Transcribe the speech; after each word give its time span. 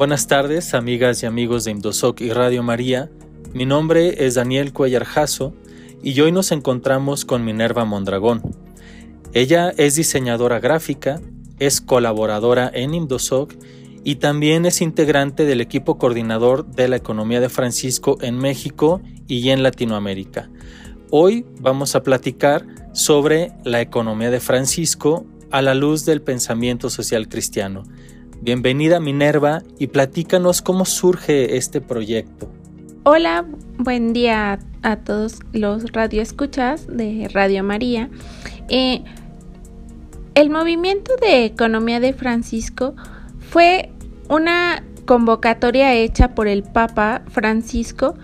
Buenas 0.00 0.28
tardes, 0.28 0.72
amigas 0.72 1.22
y 1.22 1.26
amigos 1.26 1.64
de 1.64 1.72
Imdosoc 1.72 2.22
y 2.22 2.30
Radio 2.32 2.62
María. 2.62 3.10
Mi 3.52 3.66
nombre 3.66 4.24
es 4.24 4.34
Daniel 4.34 4.72
Cuellar 4.72 5.04
Jasso 5.04 5.52
y 6.02 6.18
hoy 6.22 6.32
nos 6.32 6.52
encontramos 6.52 7.26
con 7.26 7.44
Minerva 7.44 7.84
Mondragón. 7.84 8.40
Ella 9.34 9.74
es 9.76 9.96
diseñadora 9.96 10.58
gráfica, 10.58 11.20
es 11.58 11.82
colaboradora 11.82 12.70
en 12.72 12.94
Imdosoc 12.94 13.52
y 14.02 14.14
también 14.14 14.64
es 14.64 14.80
integrante 14.80 15.44
del 15.44 15.60
equipo 15.60 15.98
coordinador 15.98 16.64
de 16.64 16.88
la 16.88 16.96
economía 16.96 17.40
de 17.42 17.50
Francisco 17.50 18.16
en 18.22 18.38
México 18.38 19.02
y 19.28 19.50
en 19.50 19.62
Latinoamérica. 19.62 20.48
Hoy 21.10 21.44
vamos 21.60 21.94
a 21.94 22.02
platicar 22.02 22.66
sobre 22.94 23.52
la 23.64 23.82
economía 23.82 24.30
de 24.30 24.40
Francisco 24.40 25.26
a 25.50 25.60
la 25.60 25.74
luz 25.74 26.06
del 26.06 26.22
pensamiento 26.22 26.88
social 26.88 27.28
cristiano. 27.28 27.82
Bienvenida 28.42 29.00
Minerva 29.00 29.62
y 29.78 29.88
platícanos 29.88 30.62
cómo 30.62 30.86
surge 30.86 31.58
este 31.58 31.82
proyecto. 31.82 32.50
Hola, 33.02 33.44
buen 33.76 34.14
día 34.14 34.58
a 34.80 34.96
todos 34.96 35.40
los 35.52 35.92
radioescuchas 35.92 36.86
de 36.86 37.28
Radio 37.34 37.62
María. 37.62 38.08
Eh, 38.70 39.04
el 40.34 40.48
movimiento 40.48 41.16
de 41.16 41.44
economía 41.44 42.00
de 42.00 42.14
Francisco 42.14 42.94
fue 43.40 43.92
una 44.30 44.84
convocatoria 45.04 45.92
hecha 45.92 46.34
por 46.34 46.48
el 46.48 46.62
Papa 46.62 47.20
Francisco 47.28 48.14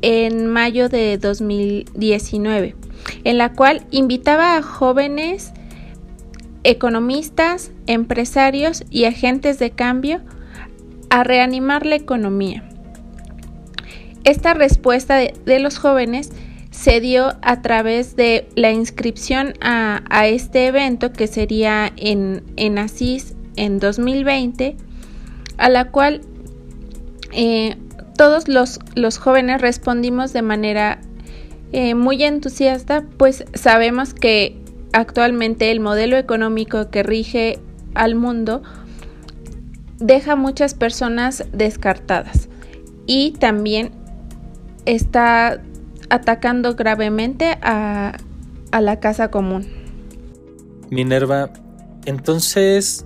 en 0.00 0.46
mayo 0.46 0.88
de 0.88 1.18
2019, 1.18 2.76
en 3.24 3.36
la 3.36 3.52
cual 3.52 3.84
invitaba 3.90 4.56
a 4.56 4.62
jóvenes 4.62 5.52
economistas, 6.62 7.72
empresarios 7.90 8.84
y 8.88 9.04
agentes 9.04 9.58
de 9.58 9.72
cambio 9.72 10.20
a 11.10 11.24
reanimar 11.24 11.84
la 11.84 11.96
economía. 11.96 12.62
Esta 14.22 14.54
respuesta 14.54 15.16
de, 15.16 15.58
los 15.58 15.78
jóvenes 15.78 16.30
se 16.70 17.00
dio 17.00 17.34
a 17.42 17.62
través 17.62 18.14
de 18.14 18.48
la 18.54 18.70
inscripción 18.70 19.54
a, 19.60 20.28
este 20.28 20.68
evento 20.68 21.12
que 21.12 21.26
sería 21.26 21.92
en, 21.96 22.44
en, 22.56 22.78
Asís 22.78 23.34
en 23.56 23.80
2020, 23.80 24.76
a 25.58 25.68
la 25.68 25.90
cual 25.90 26.20
eh, 27.32 27.76
todos 28.16 28.46
los, 28.46 28.78
los, 28.94 29.18
jóvenes 29.18 29.60
respondimos 29.60 30.32
de 30.32 30.42
manera 30.42 31.00
eh, 31.72 31.96
muy 31.96 32.22
entusiasta, 32.22 33.04
pues 33.16 33.44
sabemos 33.54 34.14
que 34.14 34.56
actualmente 34.92 35.72
el 35.72 35.80
modelo 35.80 36.16
económico 36.18 36.88
que 36.90 37.02
rige 37.02 37.58
al 37.94 38.14
mundo 38.14 38.62
deja 39.98 40.34
muchas 40.34 40.74
personas 40.74 41.44
descartadas 41.52 42.48
y 43.06 43.32
también 43.32 43.92
está 44.86 45.62
atacando 46.08 46.74
gravemente 46.74 47.58
a, 47.62 48.16
la 48.80 49.00
casa 49.00 49.30
común. 49.30 49.66
Minerva, 50.90 51.52
entonces 52.06 53.04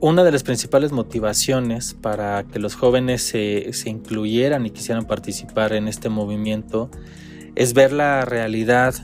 una 0.00 0.22
de 0.24 0.32
las 0.32 0.42
principales 0.42 0.92
motivaciones 0.92 1.94
para 1.94 2.44
que 2.44 2.58
los 2.58 2.74
jóvenes 2.74 3.22
se, 3.22 3.72
se, 3.72 3.88
incluyeran 3.88 4.66
y 4.66 4.70
quisieran 4.70 5.06
participar 5.06 5.72
en 5.72 5.88
este 5.88 6.08
movimiento 6.08 6.90
es 7.54 7.72
ver 7.72 7.92
la 7.92 8.24
realidad 8.24 8.94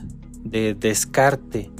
de 0.43 0.75
descarte 0.75 1.71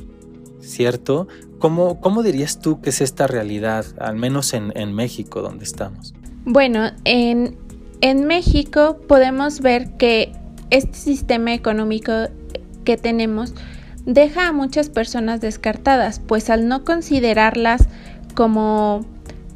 ¿cierto? 0.62 1.28
¿Cómo, 1.60 2.00
¿Cómo, 2.00 2.24
dirías 2.24 2.60
tú 2.60 2.82
que 2.82 2.90
es 2.90 3.02
esta 3.02 3.28
realidad, 3.28 3.86
al 4.00 4.16
menos 4.16 4.54
en, 4.54 4.94
México 4.94 5.42
donde 5.42 5.66
estamos? 5.66 6.14
Bueno, 6.46 6.92
en, 7.04 7.58
en 8.02 8.26
México 8.26 8.98
podemos 9.08 9.60
ver 9.60 9.98
que 9.98 10.32
este 10.70 10.98
sistema 10.98 11.54
económico 11.54 12.12
que 12.86 12.98
tenemos 12.98 13.54
deja 14.06 14.48
a 14.48 14.54
muchas 14.54 14.90
personas 14.90 15.42
descartadas, 15.42 16.20
pues 16.20 16.50
al 16.50 16.68
no 16.68 16.86
considerarlas 16.86 17.90
como 18.36 19.06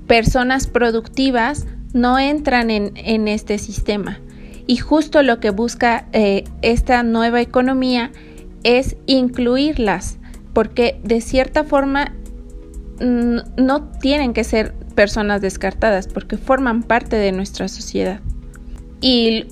personas 0.08 0.68
productivas, 0.68 1.66
no 1.94 2.20
entran 2.20 2.70
en, 2.70 2.92
en 2.96 3.28
este 3.28 3.58
sistema. 3.58 4.20
Y 4.68 4.78
justo 4.78 5.24
lo 5.24 5.40
que 5.40 5.50
busca 5.50 6.08
eh, 6.12 6.44
esta 6.62 7.04
nueva 7.04 7.42
economía 7.42 8.12
es 8.64 8.96
incluirlas 9.06 10.18
porque 10.54 11.00
de 11.04 11.22
cierta 11.22 11.64
forma 11.64 12.14
no 13.00 13.90
tienen 14.00 14.34
que 14.34 14.44
ser 14.44 14.74
personas 14.96 15.42
descartadas 15.42 16.08
porque 16.08 16.38
forman 16.38 16.84
parte 16.84 17.16
de 17.16 17.32
nuestra 17.32 17.68
sociedad. 17.68 18.22
Y, 19.02 19.46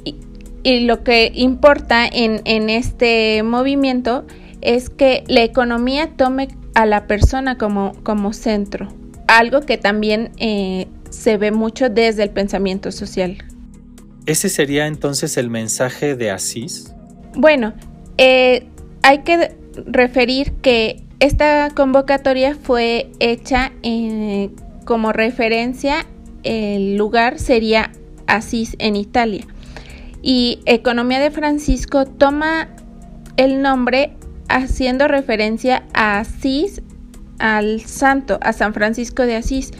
lo 0.63 1.03
que 1.03 1.31
importa 1.33 2.05
en, 2.05 2.69
este 2.69 3.41
movimiento 3.41 4.25
es 4.61 4.89
que 4.89 5.23
la 5.27 5.41
economía 5.41 6.11
tome 6.15 6.49
a 6.75 6.85
la 6.85 7.07
persona 7.07 7.57
como, 7.57 7.93
como 8.03 8.31
centro, 8.31 8.93
algo 9.27 9.61
que 9.61 9.77
también 9.77 10.31
eh, 10.37 10.87
se 11.09 11.37
ve 11.37 11.51
mucho 11.51 11.89
desde 11.89 12.23
el 12.23 12.29
pensamiento 12.29 12.91
social. 12.91 13.43
¿Ese 14.27 14.49
sería 14.49 14.85
entonces 14.85 15.35
el 15.37 15.49
mensaje 15.49 16.15
de 16.15 16.29
Asís? 16.29 16.93
Bueno, 17.33 17.73
eh, 18.19 18.67
hay 19.01 19.23
que 19.23 19.55
referir 19.85 20.53
que 20.61 21.03
esta 21.19 21.69
convocatoria 21.75 22.55
fue 22.55 23.11
hecha 23.19 23.71
eh, 23.83 24.49
como 24.85 25.13
referencia, 25.13 26.05
el 26.43 26.97
lugar 26.97 27.39
sería 27.39 27.91
Asís 28.27 28.75
en 28.79 28.95
Italia. 28.95 29.45
Y 30.21 30.59
Economía 30.65 31.19
de 31.19 31.31
Francisco 31.31 32.05
toma 32.05 32.69
el 33.37 33.61
nombre 33.61 34.13
haciendo 34.49 35.07
referencia 35.07 35.83
a 35.93 36.19
Asís, 36.19 36.81
al 37.39 37.81
santo, 37.81 38.39
a 38.41 38.53
San 38.53 38.73
Francisco 38.73 39.23
de 39.23 39.35
Asís, 39.35 39.71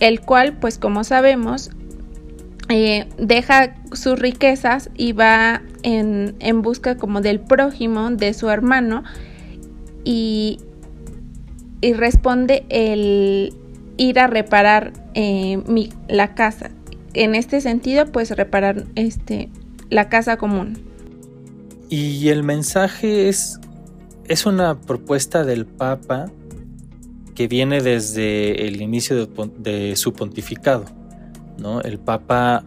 el 0.00 0.20
cual, 0.20 0.56
pues 0.58 0.78
como 0.78 1.04
sabemos, 1.04 1.70
eh, 2.68 3.08
deja 3.18 3.74
sus 3.92 4.18
riquezas 4.18 4.90
y 4.96 5.12
va 5.12 5.62
en, 5.82 6.62
busca 6.62 6.96
como 6.96 7.20
del 7.20 7.40
prójimo, 7.40 8.10
de 8.10 8.34
su 8.34 8.48
hermano, 8.50 9.04
y, 10.04 10.58
y 11.80 11.92
responde 11.92 12.64
el 12.68 13.54
ir 13.96 14.18
a 14.18 14.26
reparar 14.26 14.92
eh, 15.14 15.62
la 16.08 16.34
casa. 16.34 16.70
En 17.12 17.34
este 17.34 17.60
sentido, 17.60 18.06
pues 18.06 18.30
reparar 18.30 18.86
este, 18.94 19.50
la 19.90 20.08
casa 20.08 20.36
común. 20.36 20.78
Y 21.88 22.28
el 22.28 22.42
mensaje 22.42 23.28
es, 23.28 23.60
es 24.26 24.46
una 24.46 24.80
propuesta 24.80 25.44
del 25.44 25.66
Papa 25.66 26.30
que 27.34 27.48
viene 27.48 27.82
desde 27.82 28.68
el 28.68 28.80
inicio 28.80 29.26
de, 29.26 29.50
de 29.58 29.96
su 29.96 30.12
pontificado. 30.12 30.84
El 31.84 31.98
Papa 31.98 32.64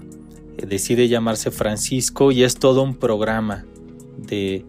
decide 0.58 1.08
llamarse 1.08 1.52
Francisco 1.52 2.32
y 2.32 2.44
es 2.44 2.56
todo 2.56 2.84
un 2.84 2.96
programa 2.96 3.66
de, 4.18 4.66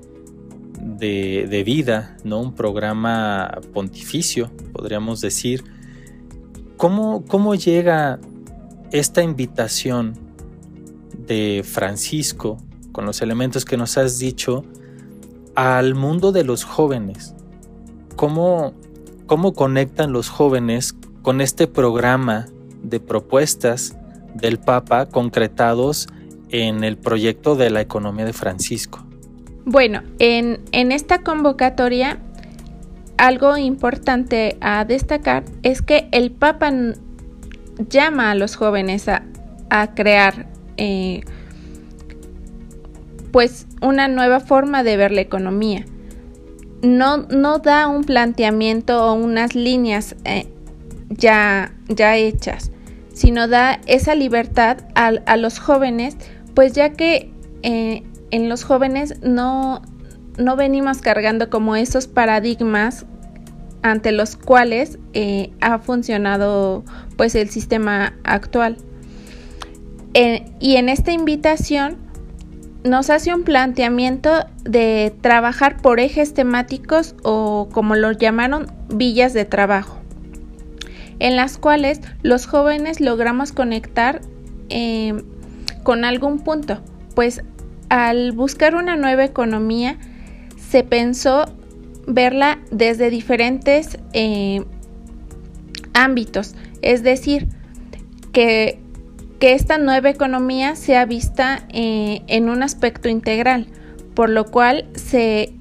de, 0.78 1.62
vida, 1.65 2.17
¿no? 2.25 2.41
Un 2.41 2.55
programa 2.55 3.61
pontificio, 3.72 4.50
podríamos 4.73 5.21
decir. 5.21 5.65
¿Cómo, 6.77 7.25
¿Cómo 7.27 7.55
llega 7.55 8.19
esta 8.91 9.23
invitación 9.23 10.15
de 11.27 11.65
Francisco, 11.65 12.59
con 12.93 13.06
los 13.06 13.23
elementos 13.23 13.65
que 13.65 13.77
nos 13.77 13.97
has 13.97 14.19
dicho, 14.19 14.65
al 15.55 15.94
mundo 15.94 16.32
de 16.32 16.44
los 16.44 16.64
jóvenes? 16.64 17.35
¿Cómo, 18.17 18.75
cómo 19.26 19.55
conectan 19.55 20.12
los 20.12 20.29
jóvenes 20.29 20.94
con 21.23 21.41
este 21.41 21.67
programa 21.67 22.47
de 22.82 23.00
propuestas 23.00 23.97
del 24.35 24.59
Papa 24.59 25.07
concretados 25.07 26.09
en 26.51 26.85
el 26.85 26.97
proyecto 26.97 27.57
de 27.57 27.71
la 27.71 27.81
economía 27.81 28.25
de 28.25 28.33
Francisco. 28.33 29.05
Bueno, 29.65 30.03
en, 30.19 30.61
esta 30.73 31.23
convocatoria 31.23 32.19
algo 33.17 33.57
importante 33.57 34.57
a 34.61 34.85
destacar 34.85 35.45
es 35.63 35.81
que 35.81 36.09
el 36.13 36.31
Papa 36.31 36.73
llama 37.89 38.31
a 38.31 38.35
los 38.35 38.57
jóvenes 38.57 39.09
a, 39.09 39.23
crear 39.95 40.47
eh, 40.77 41.23
pues 43.33 43.67
una 43.81 44.07
nueva 44.07 44.39
forma 44.39 44.85
de 44.85 44.97
ver 44.97 45.11
la 45.11 45.23
economía. 45.23 45.85
No, 46.83 47.17
no 47.17 47.59
da 47.59 47.89
un 47.89 48.05
planteamiento 48.05 49.05
o 49.05 49.15
unas 49.15 49.57
líneas 49.57 50.15
eh, 50.25 50.47
ya, 51.09 51.75
ya 51.89 52.17
hechas, 52.17 52.71
sino 53.14 53.49
da 53.49 53.81
esa 53.87 54.14
libertad 54.14 54.78
a, 54.94 55.37
los 55.37 55.58
jóvenes, 55.58 56.16
pues 56.55 56.75
ya 56.75 56.90
que 56.90 57.32
eh, 57.62 58.02
en 58.31 58.49
los 58.49 58.64
jóvenes 58.64 59.14
no, 59.22 59.81
no 60.37 60.56
venimos 60.56 61.00
cargando 61.00 61.49
como 61.49 61.76
esos 61.76 62.06
paradigmas 62.06 63.06
ante 63.82 64.12
los 64.12 64.37
cuales 64.37 64.99
eh, 65.12 65.52
ha 65.61 65.78
funcionado 65.78 66.84
pues 67.16 67.34
el 67.34 67.50
sistema 67.50 68.14
actual. 68.25 68.76
Eh, 70.14 70.44
y 70.58 70.76
en 70.76 70.88
esta 70.88 71.12
invitación 71.12 71.99
nos 72.84 73.11
hace 73.11 73.34
un 73.34 73.44
planteamiento 73.44 74.46
de 74.62 75.14
trabajar 75.20 75.76
por 75.81 76.00
ejes 76.00 76.34
temáticos 76.34 77.14
o 77.22 77.69
como 77.72 77.94
lo 77.94 78.12
llamaron 78.12 78.66
villas 78.88 79.32
de 79.32 79.44
trabajo, 79.44 79.99
en 81.19 81.37
las 81.37 81.58
cuales 81.58 82.00
los 82.22 82.46
jóvenes 82.46 83.00
logramos 83.00 83.52
conectar 83.52 84.20
eh, 84.69 85.22
con 85.82 86.05
algún 86.05 86.40
punto, 86.40 86.81
pues 87.14 87.43
al 87.88 88.32
buscar 88.32 88.75
una 88.75 88.96
nueva 88.96 89.25
economía 89.25 89.99
se 90.56 90.82
pensó 90.82 91.44
verla 92.06 92.58
desde 92.70 93.11
diferentes 93.11 93.99
eh, 94.12 94.64
ámbitos, 95.93 96.55
es 96.82 97.02
decir, 97.02 97.49
que 98.32 98.81
que 99.44 99.52
esta 99.52 99.76
nueva 99.76 100.08
economía 100.11 100.75
sea 100.75 101.05
vista 101.05 101.66
eh, 101.69 102.22
en 102.28 102.49
un 102.49 102.62
aspecto 102.62 103.11
integral, 103.11 103.66
por 104.14 104.31
lo 104.31 104.46
cual 104.46 104.87
se, 104.94 105.52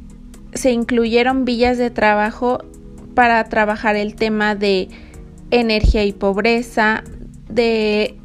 incluyeron 0.64 1.44
villas 1.44 1.78
de 1.78 1.90
trabajo 1.90 2.64
para 3.14 3.44
trabajar 3.46 3.96
el 3.96 4.16
tema 4.16 4.56
de 4.56 4.88
energía 5.54 6.04
y 6.04 6.14
pobreza, 6.14 7.04
de, 7.48 8.18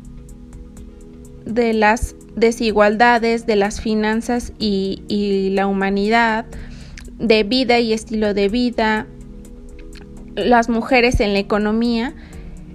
de 1.44 1.74
las 1.74 2.16
desigualdades, 2.34 3.46
de 3.46 3.56
las 3.56 3.80
finanzas 3.80 4.52
y, 4.58 5.50
la 5.52 5.66
humanidad, 5.66 6.46
de 7.18 7.42
vida 7.44 7.78
y 7.80 7.92
estilo 7.92 8.32
de 8.32 8.48
vida, 8.48 9.06
las 10.36 10.68
mujeres 10.68 11.20
en 11.20 11.34
la 11.34 11.40
economía, 11.40 12.14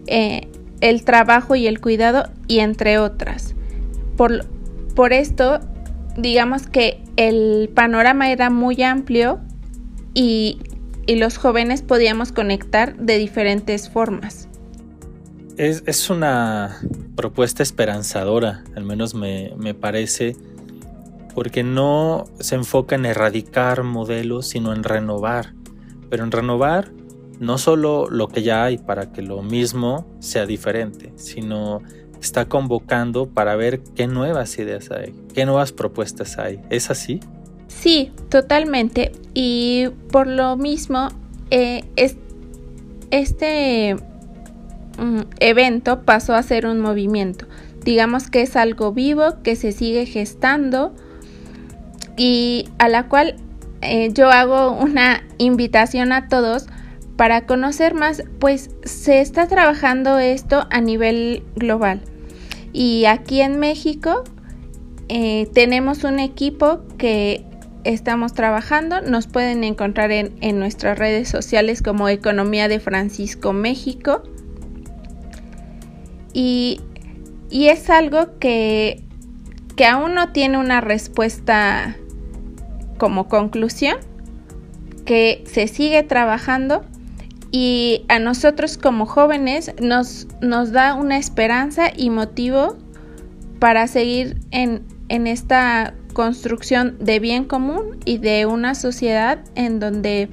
eh, 0.06 0.48
el 0.82 1.04
trabajo 1.04 1.56
y 1.56 1.66
el 1.66 1.80
cuidado 1.82 2.30
y 2.48 2.60
entre 2.60 3.00
otras. 3.00 3.56
Por, 4.18 4.46
por 4.96 5.14
esto, 5.14 5.62
digamos 6.16 6.68
que 6.68 7.02
el 7.16 7.70
panorama 7.74 8.32
era 8.32 8.50
muy 8.50 8.84
amplio 8.84 9.40
y, 10.14 10.60
los 11.08 11.38
jóvenes 11.38 11.82
podíamos 11.82 12.32
conectar 12.32 12.96
de 12.98 13.18
diferentes 13.18 13.90
formas. 13.90 14.48
Es, 15.58 16.10
una 16.10 16.80
propuesta 17.16 17.62
esperanzadora, 17.62 18.64
al 18.76 18.84
menos 18.84 19.14
me, 19.14 19.54
me, 19.58 19.76
parece, 19.76 20.36
porque 21.36 21.64
no 21.64 22.26
se 22.40 22.56
enfoca 22.56 22.96
en 22.96 23.06
erradicar 23.06 23.84
modelos, 23.84 24.48
sino 24.48 24.74
en 24.74 24.84
renovar. 24.84 25.54
Pero 26.10 26.24
en 26.24 26.32
renovar 26.32 26.92
no 27.40 27.58
solo 27.58 28.10
lo 28.10 28.28
que 28.30 28.42
ya 28.42 28.64
hay 28.64 28.78
para 28.78 29.12
que 29.12 29.22
lo 29.22 29.42
mismo 29.44 30.08
sea 30.20 30.46
diferente, 30.46 31.14
sino 31.18 31.82
está 32.20 32.48
convocando 32.48 33.28
para 33.28 33.56
ver 33.56 33.82
qué 33.96 34.08
nuevas 34.08 34.58
ideas 34.58 34.90
hay, 34.92 35.14
qué 35.34 35.46
nuevas 35.46 35.72
propuestas 35.72 36.38
hay. 36.40 36.62
¿Es 36.70 36.90
así? 36.90 37.20
Sí, 37.68 38.12
totalmente. 38.30 39.12
Y 39.34 39.88
por 40.12 40.28
lo 40.28 40.58
mismo, 40.58 41.10
eh, 41.50 41.84
este 43.12 43.96
mm, 44.98 45.22
evento 45.40 46.04
pasó 46.04 46.36
a 46.36 46.44
ser 46.44 46.66
un 46.66 46.80
movimiento. 46.80 47.48
Digamos 47.84 48.30
que 48.30 48.42
es 48.42 48.56
algo 48.56 48.94
vivo 48.94 49.42
que 49.44 49.56
se 49.56 49.72
sigue 49.72 50.06
gestando 50.06 50.94
y 52.16 52.70
a 52.78 52.88
la 52.88 53.08
cual 53.08 53.36
eh, 53.82 54.12
yo 54.14 54.30
hago 54.30 54.72
una 54.72 55.24
invitación 55.38 56.12
a 56.12 56.28
todos 56.30 56.68
para 57.18 57.46
conocer 57.46 57.94
más, 57.94 58.24
pues 58.40 58.72
se 58.84 59.22
está 59.22 59.48
trabajando 59.48 60.18
esto 60.20 60.66
a 60.72 60.82
nivel 60.82 61.44
global. 61.56 62.02
Y 62.72 63.06
aquí 63.06 63.42
en 63.42 63.60
México 63.60 64.24
eh, 65.10 65.48
tenemos 65.54 66.04
un 66.04 66.20
equipo 66.20 66.82
que 66.98 67.46
estamos 67.84 68.34
trabajando. 68.34 69.02
Nos 69.02 69.28
pueden 69.28 69.64
encontrar 69.64 70.12
en, 70.12 70.60
nuestras 70.60 70.98
redes 70.98 71.30
sociales 71.30 71.82
como 71.82 72.10
Economía 72.10 72.68
de 72.68 72.80
Francisco 72.80 73.54
México. 73.54 74.24
Y, 76.34 76.82
y 77.50 77.68
es 77.68 77.90
algo 77.90 78.40
que, 78.40 79.04
que 79.76 79.86
aún 79.86 80.16
no 80.16 80.32
tiene 80.32 80.58
una 80.58 80.82
respuesta 80.82 81.98
como 82.98 83.28
conclusión, 83.28 83.98
que 85.06 85.44
se 85.46 85.68
sigue 85.68 86.04
trabajando 86.04 86.84
y 87.52 88.06
a 88.08 88.18
nosotros 88.18 88.80
como 88.80 89.06
jóvenes 89.06 89.74
nos, 89.80 90.28
nos 90.42 90.72
da 90.72 90.96
una 90.96 91.18
esperanza 91.18 91.92
y 91.96 92.10
motivo 92.10 92.78
para 93.60 93.86
seguir 93.88 94.40
en, 94.50 94.84
en 95.10 95.28
esta 95.28 95.94
construcción 96.14 96.98
de 97.00 97.20
bien 97.20 97.46
común 97.46 98.00
y 98.06 98.18
de 98.18 98.46
una 98.46 98.76
sociedad 98.76 99.44
en 99.56 99.80
donde 99.80 100.30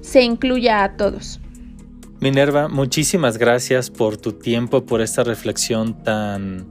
se 0.00 0.22
incluya 0.22 0.84
a 0.84 0.96
todos. 0.96 1.40
Minerva, 2.20 2.68
muchísimas 2.68 3.38
gracias 3.38 3.90
por 3.90 4.16
tu 4.18 4.32
tiempo, 4.32 4.84
por 4.84 5.00
esta 5.00 5.24
reflexión 5.24 6.02
tan, 6.02 6.66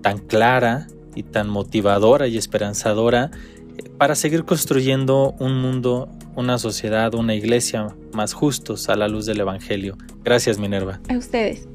tan 0.00 0.18
clara 0.18 0.88
y 1.14 1.22
tan 1.22 1.48
motivadora 1.48 2.26
y 2.26 2.36
esperanzadora 2.36 3.30
para 3.98 4.14
seguir 4.14 4.44
construyendo 4.44 5.34
un 5.38 5.60
mundo, 5.60 6.08
una 6.34 6.58
sociedad, 6.58 7.14
una 7.14 7.34
iglesia 7.34 7.94
más 8.12 8.32
justos 8.32 8.88
a 8.88 8.96
la 8.96 9.08
luz 9.08 9.26
del 9.26 9.40
Evangelio. 9.40 9.96
Gracias, 10.24 10.58
Minerva. 10.58 11.00
A 11.08 11.16
ustedes. 11.16 11.68